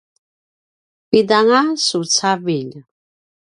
pida 1.09 1.35
anga 1.41 1.61
su 1.85 1.99
cavilj? 2.17 2.73